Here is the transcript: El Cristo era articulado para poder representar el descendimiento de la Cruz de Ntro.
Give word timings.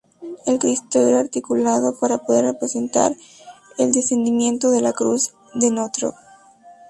El 0.47 0.57
Cristo 0.57 0.97
era 0.99 1.19
articulado 1.19 1.95
para 1.99 2.17
poder 2.17 2.45
representar 2.45 3.13
el 3.77 3.91
descendimiento 3.91 4.71
de 4.71 4.81
la 4.81 4.93
Cruz 4.93 5.35
de 5.53 5.69
Ntro. 5.69 6.15